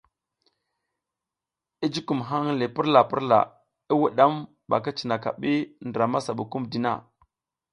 I 1.85 1.87
jukum 1.93 2.19
hang 2.29 2.49
le 2.59 2.65
purla 2.75 3.01
purla 3.09 3.39
i 3.91 3.93
wudam 3.99 4.33
ba 4.69 4.77
ki 4.83 4.91
cinaka 4.99 5.29
bi 5.41 5.53
ndra 5.89 6.05
masa 6.11 6.31
bukumdina. 6.37 6.91